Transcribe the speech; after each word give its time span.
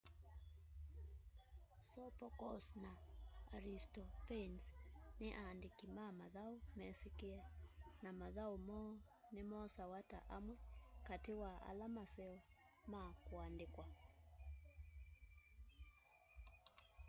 sophocles 1.93 2.67
na 2.83 2.91
aristophanes 3.57 4.63
ni 5.19 5.27
aandiki 5.43 5.85
ma 5.95 6.05
mathau 6.19 6.53
mesikie 6.77 7.39
na 8.03 8.09
mathau 8.19 8.53
moo 8.67 8.89
ni 9.33 9.41
mosawa 9.51 9.99
ta 10.11 10.19
amwe 10.37 10.55
kati 11.07 11.31
wa 11.41 11.51
ala 11.69 11.85
maseo 11.95 12.37
ma 12.91 13.03
kuandikwa 13.25 13.85